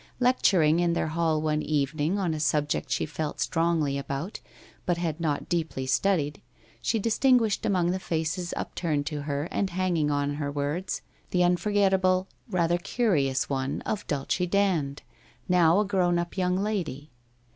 [0.19, 4.39] Lecturing in their hall one evening on a subject she felt strongly about,
[4.83, 6.41] but had not deeply studied,
[6.81, 11.71] she distinguished among the faces upturned to her and hanging on her words, the unfor
[11.75, 15.03] gettable, rather curious one of Dulce Dand,
[15.47, 17.11] now a grown up young lady.